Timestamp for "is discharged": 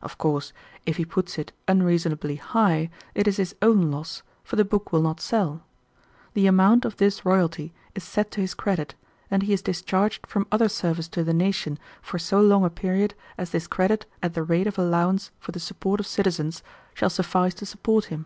9.52-10.26